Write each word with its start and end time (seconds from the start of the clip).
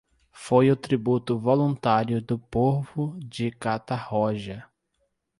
Foi 0.33 0.71
o 0.71 0.75
tributo 0.75 1.37
voluntário 1.37 2.19
do 2.19 2.39
povo 2.39 3.15
de 3.19 3.51
Catarroja. 3.51 4.67